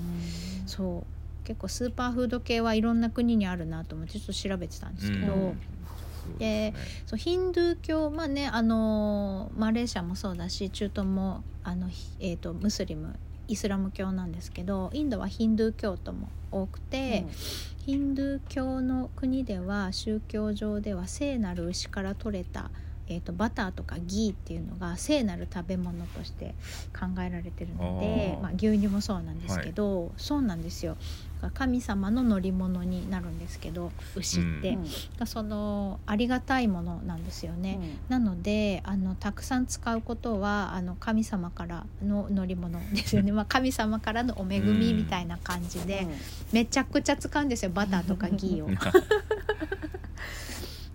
[0.66, 1.20] そう。
[1.44, 5.54] 結構スーパーフード系はいろんな国にあるなと思ってちょっと調べてたんですけど、
[6.30, 6.74] うんで
[7.06, 17.26] そうヒンドゥー教まあねあのマレーシアもそうだし中東もあの、ひえー、とムスリムイスラム教なんですけどインドはヒンドゥー教徒も多くて、
[17.84, 22.70] ヒンドゥー教の国では宗教上では聖なる牛から取れた、
[23.10, 26.54] えー、とバターとかギーっていうのが聖なる食べ物として
[26.98, 30.96] 考えられてるのでまあ、牛乳もそうなんですけど、そうなんですよ。
[31.54, 34.76] 神様の乗り物になるんですけど牛って、
[35.20, 37.78] うそのありがたいものなんですよね。
[38.08, 46.06] なのであのたくさん使うことはあの神様からの乗り物ですよね、 まあ、神様からのお恵みみたいな感じで、
[46.52, 47.70] めちゃくちゃ使うんですよ。
[47.70, 48.68] バターとかギーを。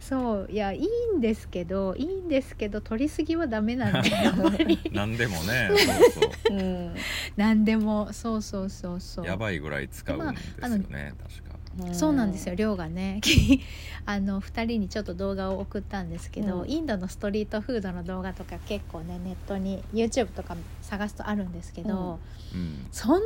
[0.07, 0.87] そういやいい
[1.17, 4.79] んですけどいいんですけど取りすぎはダメなんで やっぱり。
[4.91, 5.71] 何でもね
[6.13, 6.29] そう。
[6.47, 6.95] そうん。
[7.35, 9.25] 何でもそうそうそうそう。
[9.25, 11.55] うやばいぐらい使うんですよね確か。
[11.93, 13.19] そうなんですよ量がね。
[14.05, 16.69] あの2人にちょっと動画を送ったんですけど、うん。
[16.69, 22.19] インドのストリートフードの動画とか結構ねネットに YouTube とか探すとあるんですけど、
[22.53, 22.85] うん。
[22.91, 23.23] そんなに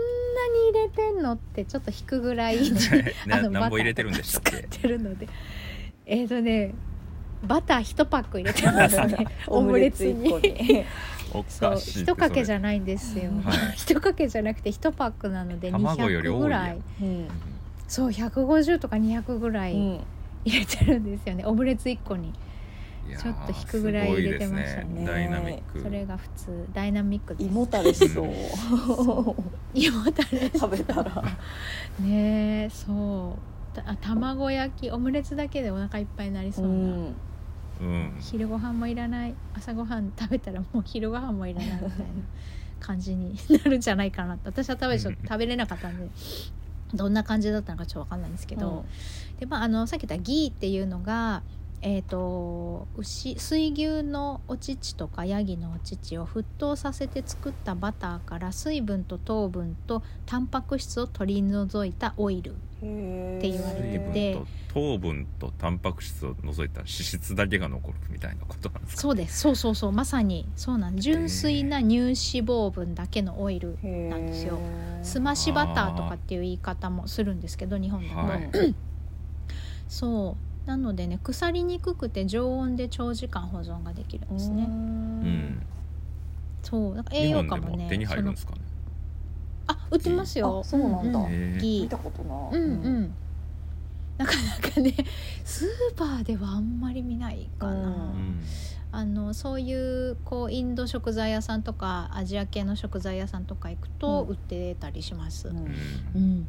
[0.71, 2.59] 入れてんのってちょっと引くぐらい
[3.29, 5.27] あのな何本入れてるんでしたっバターとかけ使ってるので
[6.09, 6.73] えっ、とね
[7.43, 9.25] バター1パック入れてますね。
[9.47, 10.29] オムレツに。
[11.47, 13.75] そう一かけじゃゃないんですよ、はい。
[13.75, 16.77] 一かけじゃなくて1パックなので卵より多い200ぐらい。
[17.01, 17.27] うん。
[17.87, 19.99] そう150とか200ぐらいうん。
[20.45, 21.45] 入れてるんですよね。
[21.45, 22.33] オムレツ1個に。
[23.17, 25.05] ちょっと引くぐらい入れてましたね。
[25.05, 25.81] ダイナミック。
[25.81, 26.65] それが普通。
[26.73, 27.47] ダイナミックです。
[27.47, 28.29] 胃もたれしそう。
[29.73, 31.23] 胃もたれ食べたら。
[31.99, 33.58] ねえそう。
[33.58, 37.15] たあ卵焼きオムレツだけでお腹いっぱいになりそうな、うん。
[37.81, 38.17] うん。
[38.19, 39.35] 昼ご飯もいらない。
[39.53, 41.95] 朝ごはん食べたらもう昼ご飯もいらないみたいな
[42.79, 45.15] 感じになるんじゃないかなと私は食べちゃうん。
[45.15, 46.09] 食べれなかったんで
[46.93, 48.83] どんな感じだったのかちょっと分かんないんですけど、
[49.39, 51.43] でまあ、あのさっき言ったギーっていうのが、
[51.81, 62.53] えー、と牛水牛のお乳とかヤギのお乳を沸騰させて作ったバターから水分と糖分とタンパク質を取り除いたオイル。
[62.53, 69.39] うんって言われて水て分と糖分とタンパク質を除いたら脂質だけが残るみたいなことなんですかそうです。
[69.39, 69.75] そうそう。
[69.75, 70.97] そうまさにそうなん。
[70.97, 73.77] 純粋な乳脂肪分だけのオイル
[74.09, 74.61] なんですよ。
[75.01, 78.35] すましバターとかっていう言い方もするんですけど日本でも、は
[78.67, 78.75] い
[79.87, 80.69] そう。
[80.69, 85.61] なのでね腐りにくくて常温で長時間保存ができるんですね、うん。
[86.61, 86.95] そう。
[86.95, 88.59] なんか栄日養価もね手に入るんですかね
[89.69, 90.61] あ売ってますよ。
[90.61, 91.19] あそうなんだ。
[91.29, 92.61] 見たことない。
[92.61, 93.15] うんうん。
[94.17, 94.93] なかなかね
[95.45, 98.11] スーパーではあんまり見ないかな、
[98.91, 104.29] あのそういうこうインド食材屋さんとかアジア系の食材屋さんとか行くとうん。
[104.31, 105.57] 売ってたりします、うん。
[106.15, 106.47] うん、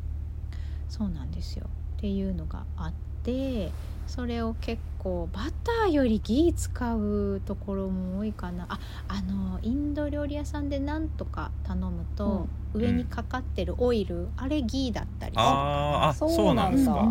[0.88, 1.66] そうなんですよ。
[1.98, 3.70] っていうのがあって
[4.09, 8.66] それを結構バターよりギー使うところも多いかな。
[8.68, 17.09] ああのインド料理屋さんでなんとか頼むと、上にかかってるオイル、あれギーだったりするあーあそうそうなんですか。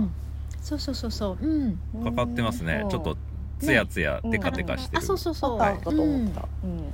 [0.62, 1.45] そうそうそうそう。
[1.45, 1.78] うん。
[2.04, 2.86] かかってますね。
[2.89, 3.17] ちょっと
[3.60, 5.00] ツヤツヤテカテカしてる。
[5.00, 5.58] あそうそうそう。
[5.58, 6.48] バターかと思った。
[6.63, 6.93] うん。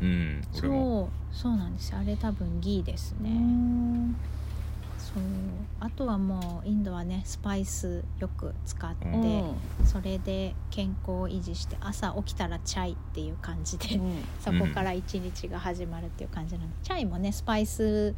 [0.00, 0.42] うん。
[0.52, 1.34] そう。
[1.34, 1.90] そうなんです。
[1.90, 4.16] よあれ多分ギーですね、うん
[5.14, 5.22] そう。
[5.80, 9.54] あとはもうインドはねスパイスよく使って、うん。
[9.84, 14.24] それで健康を維持して朝起きたらチャイっていう感じで、うん。
[14.40, 16.68] そこから一日が始まるっていう感じなの。
[16.68, 18.14] で、チャイもねスパイス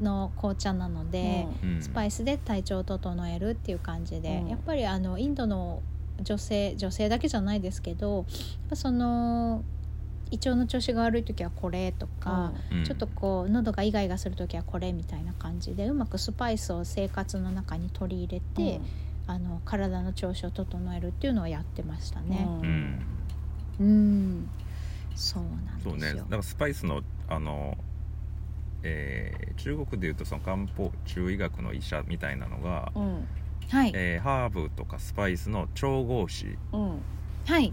[0.00, 1.82] の紅茶なので、うん。
[1.82, 4.48] スパイスで体調を整えるっていう感じで、うん。
[4.48, 5.82] やっぱりあのインドの
[6.20, 8.24] 女性女性だけじゃないですけどやっ
[8.70, 9.64] ぱその
[10.32, 12.84] 胃腸の調子が悪い時はこれとか、うん。
[12.84, 18.80] ちょっとこう喉がイガイガする時はこれみたいな感じでうまくスパイスを生活の中に取り入れて、
[19.26, 22.44] あの体の調子を整えるっていうのをやってましたね。
[22.44, 23.04] うん。
[23.78, 23.84] うん。
[23.84, 24.50] うん、
[25.14, 25.76] そうなんですよ。
[25.82, 26.14] そうね。
[26.14, 27.76] だからスパイスのあの
[28.82, 33.28] えー中国でいうとその漢方中医学の医者みたいなのが、うん。
[33.70, 37.02] はい、えーハーブとかスパイスの調合師うん。
[37.46, 37.72] はい、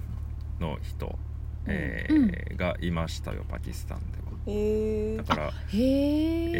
[1.67, 4.30] えーがいましたよパキスタンでは。
[4.48, 6.52] へえだから、へえ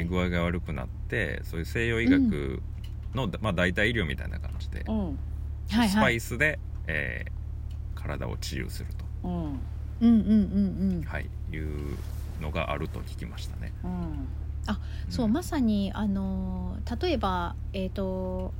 [0.00, 2.62] えー具合が悪くなってそういう西洋医学
[3.14, 5.18] の、まあ、代替医療みたいな感じで、うん。
[5.70, 7.36] はいスパはい、イスで、えー
[7.94, 8.88] 体を治癒する
[9.22, 9.32] と、うん。
[9.44, 9.58] うん
[10.00, 11.96] うんうんうん、はい、いう
[12.40, 13.72] のがあると聞きましたね。
[13.82, 14.28] うん。
[15.08, 18.52] そうまさにあの例えばえっ、と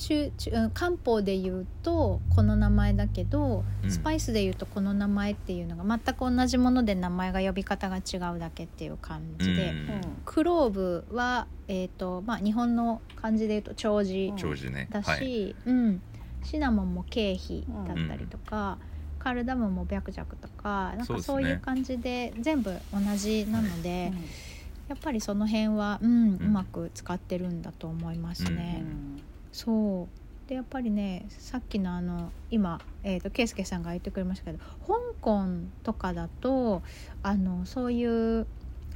[0.00, 3.90] 中中うん漢方で言うとこの名前だけど、うん。
[3.90, 10.00] スパイスで言うとこの名前っていうのが全く同じもので名前が呼び方が違うだけっていう感じで、うん。
[10.24, 14.88] クローブは、えーとまあ、日本の漢字で言うと長寿長寿ね。
[14.90, 15.54] だし、はい。
[15.66, 16.02] うん、
[16.42, 18.78] シナモンも経費だったりとか、
[19.18, 24.24] カルダモンも白弱とかなんかそういう感じで全部同じなので、うん
[24.90, 28.82] やっぱりその辺は、うんうまく使ってるんだと思いますね。
[29.52, 30.48] そう。
[30.48, 35.44] でやっぱりねさっきのあの今、えー、と圭介さんが言ってくれましたけど香港
[35.84, 36.82] とかだと
[37.22, 38.04] あのそうい
[38.40, 38.46] う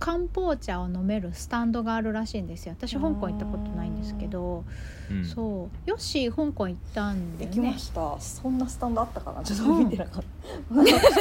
[0.01, 2.75] 漢方茶を飲めるスタンドがあるらしいんですよ。
[2.77, 4.65] 私香港行ったことないんですけど、
[5.09, 5.25] うん。
[5.25, 5.89] そう。
[5.89, 7.57] よし香港行ったんだよね。
[7.57, 8.21] 行きました。
[8.21, 9.45] そんなスタンドあったかな？
[9.45, 10.25] ちょっと見てなかっ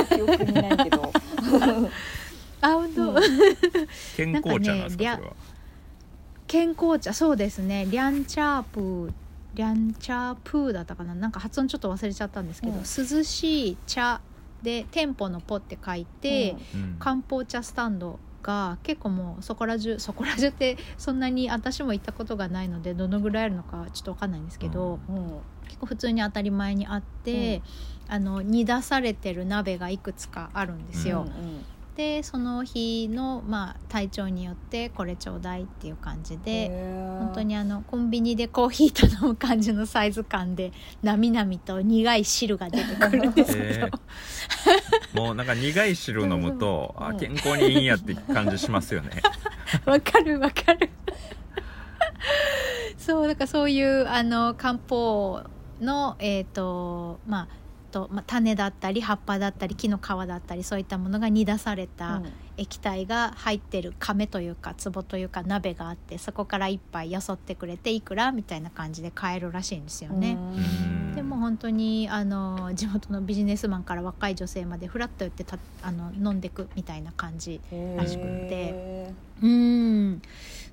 [0.09, 0.15] た。
[0.15, 1.13] 記憶にないけど
[2.61, 3.15] あ本当、うん。
[4.17, 5.03] 健康茶なんですか？
[5.03, 5.31] なんかね
[6.47, 7.13] 健康茶。
[7.13, 7.85] そうですね。
[7.85, 9.13] リャンチャープー
[9.53, 11.13] リャンチャープーだったかな。
[11.13, 12.79] なんか発音ちょっと忘れちゃったんですけど、うん。
[12.79, 14.21] 涼しい茶
[14.61, 16.95] で店舗のポって書いて、うん。
[16.99, 25.39] 漢方茶スタンドが結構もうそこら中そこら中ってそんなに私も行ったことがないのでどのぐらいあるのかちょっと分かんないんですけど、うん。
[25.65, 27.61] 結構普通に当たり前にあって、
[28.07, 31.27] あの煮出されてる鍋がいくつかあるんですよ。
[31.95, 36.69] でその日の、まあ、体調によってこれちょうだいっていう感じで
[37.19, 40.71] 本当にあのコンビニでコーヒー頼む感じのサイズ感で
[41.03, 43.91] なみなみと苦い汁が出てくるんですけど、へ
[45.13, 47.06] もうなんか苦い汁飲むと、うん。
[47.06, 49.21] あ健康にいいんやって感じしますよね。
[49.86, 50.89] わかるわかる。
[52.97, 55.43] そうだからそういうあの漢方
[55.79, 57.62] のえっ、とまあ
[57.93, 62.23] と、まあ、種だったり葉っぱだったり木の皮だったりそういったものが煮出された
[62.58, 70.38] 液体が入ってる亀というか壺というか鍋があってそこから一杯よそってくれていくらみたいな感じで買えるらしいんですよね。
[70.39, 71.15] うん。
[71.15, 77.62] でも本当にあの地元のビジネスマンから若い女性までフラッと寄ってたあの飲んでくみたいな感じ
[77.95, 79.13] らしくって。
[79.41, 80.21] うん。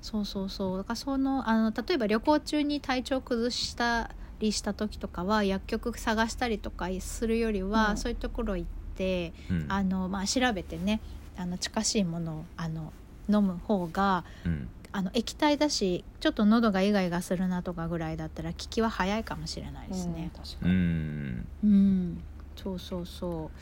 [0.01, 0.77] そうそうそう。
[0.77, 4.09] だからそのあの例えば旅行中に体調崩した
[4.41, 7.97] りした時とかは薬局探したりとかするよりは、うん。
[7.97, 9.65] そういうところ行ってうん。
[9.69, 10.99] あの、まあ、調べてね
[11.37, 12.91] あの近しいものをあの
[13.29, 14.69] 飲む方がうん。
[14.93, 20.31] あの液体だしちょっと喉がイガイガするなとかぐらいだったら効きは早いかもしれないですね。
[20.35, 20.73] う確かに。
[20.73, 22.23] んうん、
[22.57, 23.57] そうそうそう。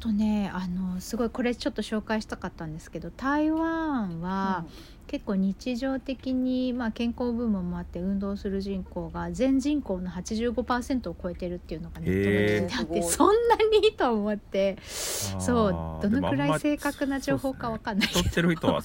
[0.00, 4.64] あとねあのすごいこれちょっと紹介したかったんですけど台湾は
[5.12, 13.92] 結構日常的に、まあ、健康ブームもあって運動する人口が全人口の85%を超えてるっていうのがネットで聞いてあって、へーそんなに？
[13.92, 14.78] と思って。
[14.82, 16.02] そう。
[16.02, 18.08] どのくらい正確な情報かわかんない。
[18.08, 18.82] けど太ってる人は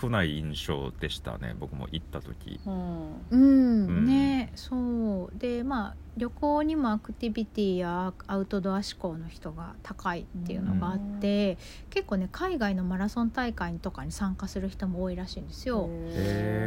[0.00, 2.60] 少ない印象でしたね僕も行った時。
[2.66, 3.26] うん。
[3.30, 4.04] うん、うん。
[4.06, 5.38] ねそう。
[5.38, 11.58] でまあ旅行にもアクティビティやアウトドア志向の人が高いっていうのがあって、
[11.90, 15.90] 結構ね海外のマラソン大会とかに参加する人も多いらしいんですよ。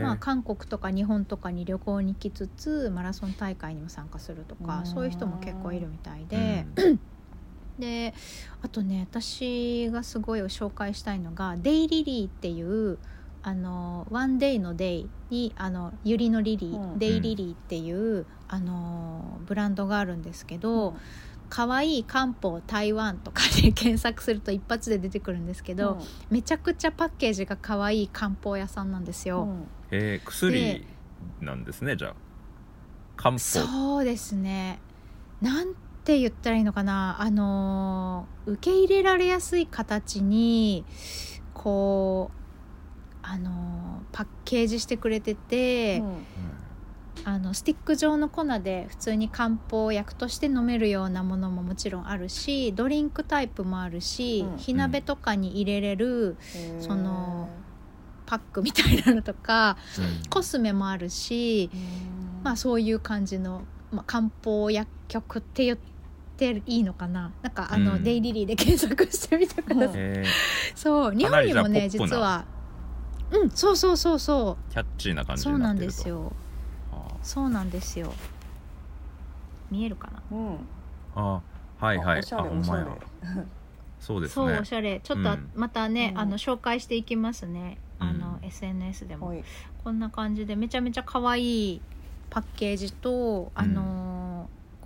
[0.03, 4.85] まあ、韓国とか日本とかに旅行に行きつつマラソン大会にも参加するとかうん。
[4.85, 6.65] そういう人も結構いるみたいで、
[7.79, 8.13] で
[8.61, 12.97] あとね私がすごい紹介したいのがデイリリーっていう
[13.41, 16.99] あのワンデイのデイにあのユリのリリー、うん。
[16.99, 20.95] デイリリーっていうあのブランドがあるんですけど、
[21.49, 29.47] 可愛い漢方台湾とかで検索すると一発で出てくるんですけど、めちゃくちゃパッケージが可愛い漢方屋さんなんですよ。
[29.91, 30.85] えー薬
[31.41, 32.15] なんですねじゃあ。
[33.15, 33.39] 漢方。
[33.39, 34.79] そうですね。
[35.41, 35.73] なん
[36.09, 37.17] て言ったらいいのかな？
[37.21, 40.83] あのー受け入れられやすい形に
[41.53, 46.01] こうあのーパッケージしてくれてて、
[47.25, 54.57] あのスティック状の粉で普通に漢方薬として飲めるようなものももちろんあるしドリンクタイプもあるし、うん。
[54.57, 56.37] 火鍋とかに入れれる
[56.79, 57.49] その
[58.25, 59.77] パックみたいなのとか
[60.23, 60.29] うん。
[60.31, 61.69] コスメもあるし、
[62.43, 65.98] まあそういう感じの、まあ、漢方薬局って言って
[66.47, 67.31] いいのかな？
[67.41, 68.03] なんかあの、うん。
[68.03, 70.23] デイリリーで検索してみてください、え
[70.75, 72.45] そう日本にもね実は。
[73.31, 75.97] うんそうそうそうそーキャッチーな感じうそうなんになってると。
[75.97, 76.33] ですよ。
[76.91, 77.07] あ。
[77.21, 78.11] そうなんですよ。
[79.69, 80.21] 見えるかな？
[80.31, 80.53] うん。
[80.53, 80.57] ー
[81.15, 82.19] あーはいはい。
[82.19, 82.83] おしゃれあほんまや。
[82.83, 83.43] おしゃれ。
[83.99, 84.33] そうですね。
[84.33, 84.99] そうおしゃれ。
[85.03, 85.49] ちょっとあうん。
[85.55, 86.19] またね、うん。
[86.21, 87.77] あの紹介していきますね。
[87.99, 89.27] あの、うん SNS でも。
[89.27, 89.43] はい。
[89.83, 91.81] こんな感じでめちゃめちゃ可愛い
[92.29, 94.08] パッケージとあのー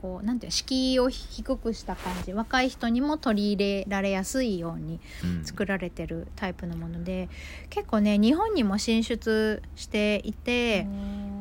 [0.04, 7.30] こうなんていうの敷居を低くした感じ若い人にも取り入れられやすいようにうん作られてるタイプのもので、
[7.70, 10.86] 結構ね日本にも進出していて、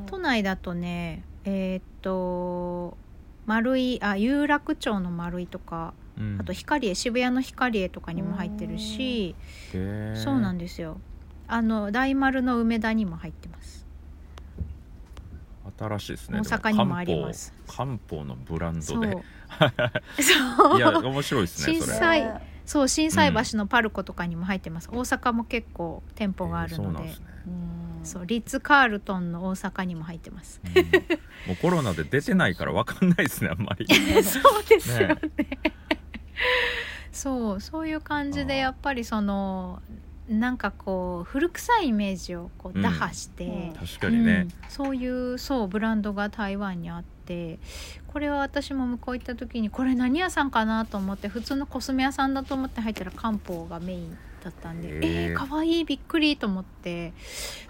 [0.06, 2.96] 都内だとねえーっと
[3.46, 6.38] 丸いあ有楽町の丸いとかうん。
[6.40, 9.34] あと光栄渋谷の光栄とかにも入ってるし、
[9.72, 9.78] そ
[10.34, 11.00] うなんですよ。
[11.48, 13.81] あの大丸の梅田にも入ってます
[15.78, 16.40] 新しいですね。
[16.40, 17.52] 大阪にもあります。
[17.66, 19.24] 漢方漢方のブランそうドで。
[20.22, 20.76] そう。
[20.78, 21.96] いや面白いですね小それ。
[21.96, 27.32] さいそう心斎橋のパルコとかにも入ってます、大阪も結構店舗があるので、えー
[28.04, 30.60] そうリッツ・カールトンの大阪にも入ってます。
[30.64, 30.72] うん。
[31.46, 33.86] もうコロナで出てないから分かんないですねあんまり。
[34.24, 35.14] そうですよね。
[35.36, 35.58] ね
[37.12, 39.80] そうそういう感じでやっぱりその
[40.32, 43.72] なんかこう古臭いイメージをこううん打破して、うん。
[43.74, 44.52] 確かにね、うん。
[44.68, 47.58] そういうそうブランドが台湾にあって
[48.06, 54.88] これは私も向こう行った時にこれ何屋さんかなと思って普通のコスメ屋さんだと思って入ったら漢方がメインだったんで
[55.28, 57.12] えー、かわいいびっくりと思って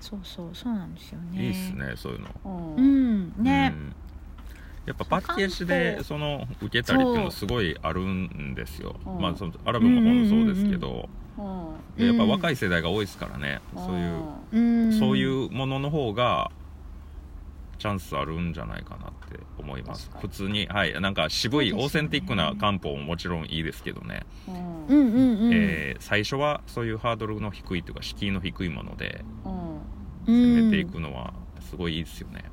[0.00, 1.42] そうそうそうなんですよね。
[1.42, 2.28] いいっすねそういうの。
[2.44, 3.34] うん。
[3.38, 3.44] うん。
[3.44, 3.94] ね、うん
[4.86, 9.10] やっぱパッケージでその受けたりっていうのすごいあるんですよ、う。
[9.10, 11.08] んまあそのアラブも本そうですけど、
[11.38, 11.62] うん
[11.96, 14.22] でやっぱ若い世代が多いですからね、そういう、
[14.52, 14.98] うん。
[14.98, 16.50] そういうものの方が
[17.78, 20.10] チャンスあるんじゃないかなって思います。
[20.20, 29.62] 普通にはいなんか渋い、オーセンティックな漢方ももちろんいいですけどね、うんえー最初はそういうハードルの低いというか敷居の低いものでうん。
[30.26, 32.44] 攻めていくのはすごいいいですよね。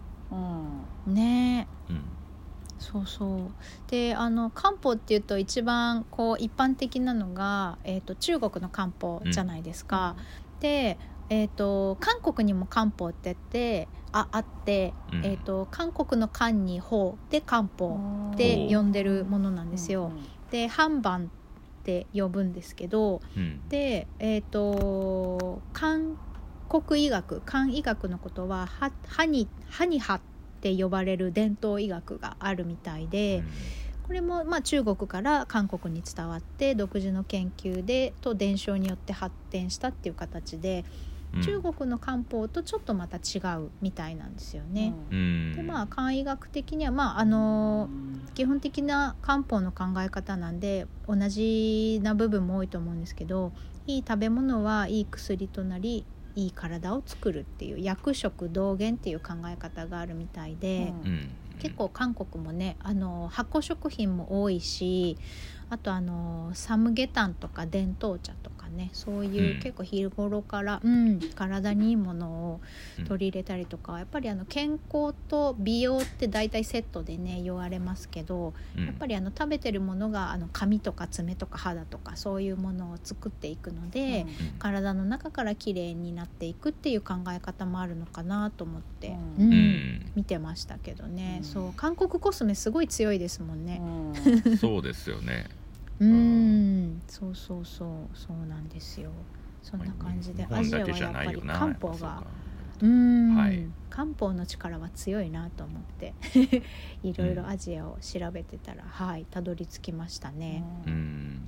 [1.08, 1.14] うん。
[1.14, 1.68] ね。
[1.90, 2.02] うん
[2.80, 3.40] そうそう。
[3.88, 10.16] であの漢方っていうと一番こう一般的なのが、えー、と中国の漢方じゃないですか。
[10.60, 10.98] で、
[11.30, 15.26] えー、と韓国にも漢方ってってああって、うん。
[15.26, 18.00] えー、と韓国の漢に法で漢方
[18.34, 20.12] って呼んでるものなんですよ。
[20.52, 23.62] で半番って呼ぶんですけどうん。
[23.70, 26.18] でえっ、と韓
[26.70, 30.22] 国医学漢医学のことはは歯に歯に歯っ
[30.62, 33.44] て呼ばれる伝統医学があるみたいで、
[34.04, 40.84] これもまあ中国から韓国に伝わって独自の研究でと伝承によって発展したっていう形で、
[41.34, 41.42] うん。
[41.44, 44.96] 中国の漢方とちょっとまた違うみたいなんですよね。
[45.12, 45.54] うん。
[45.56, 47.88] でまあ漢医学的にはまああの
[48.34, 53.54] 基本的な漢方の考え方なんで同じな部分も多いと思うんですけど
[53.86, 56.06] いい食べ物はいい薬となり
[56.40, 60.94] いい体を作るっていう薬食同源っていう考え方があるみたいで。
[61.04, 61.30] うん
[61.60, 65.18] 結構韓国もねあの発酵食品も多いし
[65.72, 69.60] あとあのサムゲタンとか伝統茶とかねそういう、うん。
[69.60, 72.62] 結構日頃から、うん、体にいいものを
[73.00, 73.06] うん。
[73.06, 78.86] 取り入れたりとか、やっぱりあの健康と美容って大体セットでね言われますけどうん。
[78.86, 84.26] やっぱりあの食べてるものがあの髪とか爪とか肌とかそういうものを作っていくので、
[84.58, 90.12] 体の中から綺麗になっていくっていう考え方もあるのかなと思って、ううんうん。
[90.16, 91.44] 見てましたけどね、うん。
[91.46, 93.82] そう韓国コスメすごい強いですもんね。
[94.60, 95.46] そうですよね
[96.00, 99.12] うん、そうそうそうそうなんですよ。
[99.62, 102.24] そんな感じで日アジア本だけじゃはやっぱりないよな漢方が
[102.82, 103.68] うん、はい。
[103.90, 106.14] 漢方の力は強いなと思って
[107.04, 110.64] いろいろアジアを調べてたら、はいたどり着きましたね。
[110.86, 111.46] うん。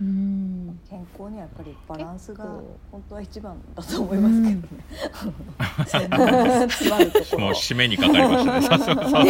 [0.00, 2.44] うん、健康にはやっぱりバランスが
[2.92, 4.42] 本当は一番だと思います
[5.90, 6.36] けどね。
[7.36, 8.78] もう締めにかかりましたね。
[8.78, 9.24] さすがさ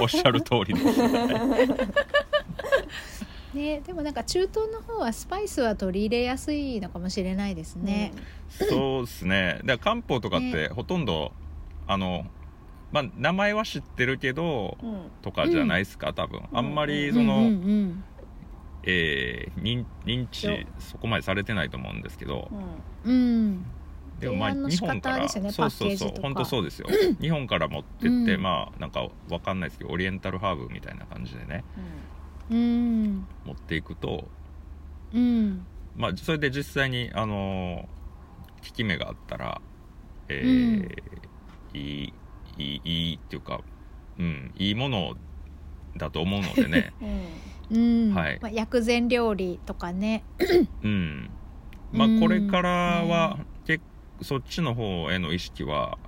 [0.00, 1.40] おっしゃる通りですね、
[3.52, 8.12] でもなんか中東の方はスパイスは取り入れやすいのかもしれないですね。
[8.48, 9.60] そうですね。
[9.64, 11.32] だから漢方とかってほとんど、
[11.88, 12.26] あの
[12.92, 14.88] まあ名前は知ってるけどうん。
[14.90, 16.42] うんとかじゃないですか、多分。
[16.52, 18.04] あんまりうんその、うんうん
[18.84, 22.48] えー認知そこまでされてないと思うんですけど、
[23.04, 23.12] うん。
[23.12, 23.66] うん。
[24.20, 26.14] でもまあ日本からですよねそうそうパッケージとか。
[26.14, 26.22] そう。
[26.22, 26.86] 本当そうですよ。
[27.20, 28.42] 日本から持ってって、うん。
[28.42, 31.64] まあなんかわかんないですけどオリエンタルハーブみたいな感じでね。
[31.76, 31.84] うん
[32.50, 34.28] 持っていくと。
[35.12, 35.66] うん。
[35.94, 38.00] まあそれで実際にあのー
[38.62, 39.60] 効き目があったら
[40.28, 42.14] えーいい
[42.56, 43.60] いいいいっていうか
[44.18, 45.14] うんいいもの
[45.96, 46.92] だと思うのでね。
[47.70, 48.08] うん。
[48.08, 48.14] うん。
[48.14, 50.24] はいまあ、薬膳料理とかね。
[50.82, 51.30] うん。
[51.92, 52.70] まあうんこれから
[53.04, 53.82] は、結
[54.22, 55.98] そっちの方への意識は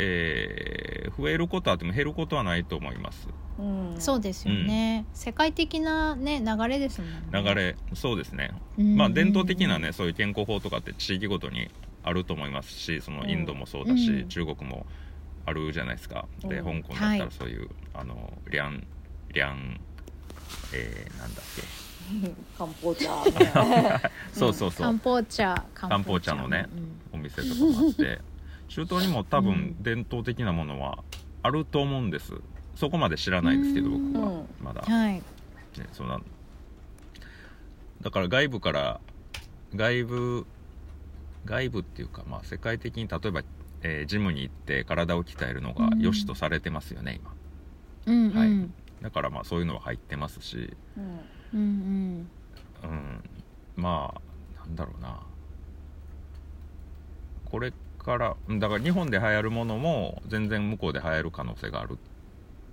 [0.00, 3.28] えー増えることはあっても減ることはないと思います。
[3.58, 3.94] うん。
[3.98, 7.42] そうですよね、世界的なね流れですもんね。
[7.42, 8.52] 流、れそうですね。
[8.78, 8.96] うん。
[8.96, 11.70] まあ伝統的なねそういう健康法とかって地域ごとに
[12.02, 14.28] あると思いますしそのインドもそうだし、うん。
[14.28, 14.86] 中国も
[15.44, 16.26] あるじゃないですか。
[16.42, 16.82] でうん。
[16.82, 17.18] 香港だったはい。
[17.18, 18.86] らそういう、あのリャン
[19.34, 19.78] リャン
[20.72, 21.62] えー、なんだっけ。
[22.56, 24.00] 漢方茶ね。
[24.32, 26.66] そうそうそう、漢方茶漢方茶のね
[27.12, 28.20] お店とかもあって
[28.70, 31.02] 中東にも多分伝統的なものは
[31.42, 32.34] あると思うんです。
[32.76, 34.12] そこまで知らないですけどうん。
[34.12, 34.30] 僕は。
[34.30, 34.84] うんまだ。
[34.86, 35.14] うん、はい。
[35.14, 35.22] ね、
[35.92, 36.20] そんな
[38.00, 39.00] だから外部から
[39.74, 40.46] 外部
[41.44, 43.42] 外部っていうか、まあ、世界的に例えば、
[43.82, 47.20] えージムに行って体を鍛えるのが良しとされてますよね、
[48.06, 48.50] うんうん、はい。
[48.50, 48.68] 今
[49.02, 51.04] だからまあそういうのは入ってますし、うん。
[51.54, 52.28] うん
[52.84, 52.90] うん。
[52.90, 53.22] うん、
[53.76, 55.20] まあなんだろうな。
[57.46, 61.96] これからうんだから日本で流行るものも全然向こうで流行る可能性があるっ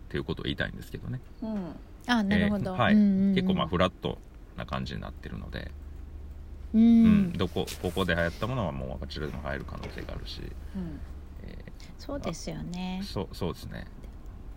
[0.09, 1.19] ていうことを言いたいんですけどね。
[1.43, 1.75] うん。
[2.07, 2.93] あなるほど、えーはい。
[2.93, 3.35] うんうんうん。
[3.35, 4.17] 結構まあフラット
[4.55, 5.71] な感じになってるので、
[6.73, 7.05] ううん。
[7.29, 10.41] ん、どこここで流行ったものはもうこちらでも流行る可能性があるし、
[10.75, 10.99] うん。
[11.43, 11.55] え
[11.99, 13.01] そうですよね。
[13.03, 13.85] ーそうそうですね。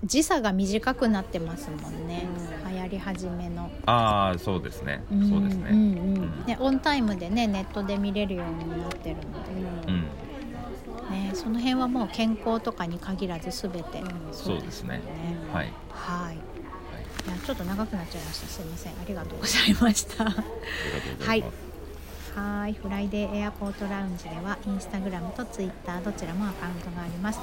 [0.05, 2.25] 時差が短くなってますもんね、
[2.65, 2.73] うん。
[2.73, 3.71] 流行り始めの。
[3.85, 5.71] ああそうですね、んそうですね。
[5.73, 6.45] んうんうん。
[6.47, 10.09] ねオンタイムでねネットで見れるようになってるので、うん、
[11.31, 14.03] ね、その辺はもう健康とかに限らず全て、
[14.33, 15.01] そうですね。
[15.53, 16.37] はい、はい、はい。
[16.37, 16.39] い
[17.31, 18.47] やちょっと長くなっちゃいました。
[18.47, 18.93] すいません。
[18.93, 20.25] ありがとうございました。
[20.25, 20.47] ありがと
[21.15, 21.45] うござい。
[22.35, 22.73] はい。
[22.75, 27.41] フライデーエアポートラウンジではインスタグラムとツイッターどちらもアカウントがあります